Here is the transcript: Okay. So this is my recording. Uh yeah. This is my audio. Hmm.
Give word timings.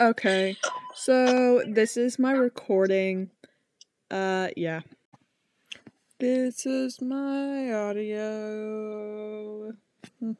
Okay. 0.00 0.56
So 0.94 1.62
this 1.66 1.96
is 1.96 2.18
my 2.18 2.32
recording. 2.32 3.30
Uh 4.10 4.48
yeah. 4.56 4.80
This 6.18 6.66
is 6.66 7.00
my 7.00 7.72
audio. 7.72 9.72
Hmm. 10.18 10.32